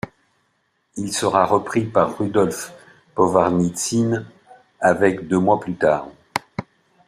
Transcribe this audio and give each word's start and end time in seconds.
Il 0.95 1.13
sera 1.13 1.45
repris 1.45 1.85
par 1.85 2.17
Rudolf 2.17 2.73
Povarnitsyn 3.13 4.25
avec 4.79 5.27
deux 5.27 5.37
mois 5.37 5.59
plus 5.59 5.75
tard. 5.75 6.07